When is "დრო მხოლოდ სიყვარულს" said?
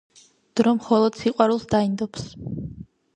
0.59-1.67